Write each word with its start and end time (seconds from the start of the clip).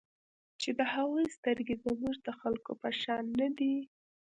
چې 0.61 0.69
د 0.77 0.81
هغوی 0.93 1.25
سترګې 1.37 1.75
زموږ 1.83 2.15
د 2.27 2.29
خلکو 2.39 2.71
په 2.81 2.89
شان 3.01 3.23
نه 3.39 3.47
دي. 3.57 3.75